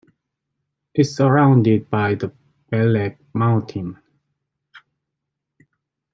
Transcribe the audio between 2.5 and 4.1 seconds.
Beleg Mountain.